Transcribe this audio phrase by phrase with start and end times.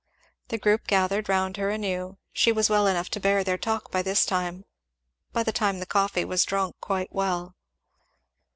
[0.47, 4.01] The group gathered round her anew; she was well enough to bear their talk by
[4.01, 4.65] this time;
[5.31, 7.55] by the time the coffee was drunk quite well.